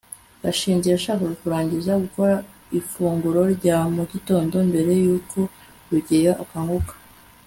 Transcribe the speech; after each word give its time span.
gashinzi 0.43 0.87
yashakaga 0.93 1.33
kurangiza 1.41 1.91
gukora 2.03 2.35
ifunguro 2.79 3.41
rya 3.55 3.77
mu 3.95 4.03
gitondo 4.11 4.55
mbere 4.69 4.91
yuko 5.03 5.39
rugeyo 5.89 6.33
akanguka 6.45 6.93